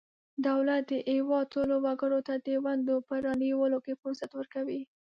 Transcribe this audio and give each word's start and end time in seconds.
دولت 0.47 0.83
د 0.91 0.93
هیواد 1.13 1.45
ټولو 1.53 1.75
وګړو 1.85 2.19
ته 2.27 2.33
د 2.45 2.47
ونډو 2.65 2.95
په 3.07 3.13
رانیولو 3.25 3.77
کې 3.85 3.99
فرصت 4.01 4.31
ورکوي. 4.35 4.81